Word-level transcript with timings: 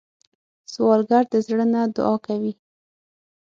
سوالګر 0.71 1.23
د 1.33 1.35
زړه 1.45 1.65
نه 1.73 1.81
دعا 1.95 2.15
کوي 2.25 2.53